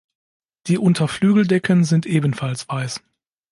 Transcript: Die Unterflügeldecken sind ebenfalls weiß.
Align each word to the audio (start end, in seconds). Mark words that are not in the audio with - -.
Die 0.65 0.79
Unterflügeldecken 0.79 1.83
sind 1.83 2.07
ebenfalls 2.07 2.67
weiß. 2.67 3.03